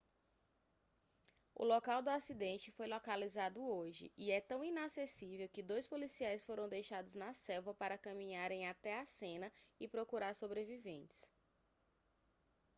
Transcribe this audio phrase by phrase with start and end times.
[1.53, 6.67] o local do acidente foi localizado hoje e é tão inacessível que dois policiais foram
[6.67, 11.31] deixados na selva para caminharem até a cena e procurar sobreviventes